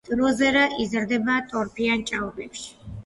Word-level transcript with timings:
დროზერა 0.07 0.63
იზრდება 0.85 1.35
ტორფიან 1.53 2.03
ჭაობებში. 2.13 2.69